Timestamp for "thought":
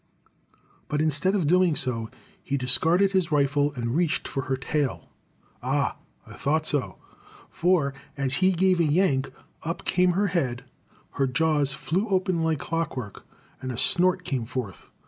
6.33-6.65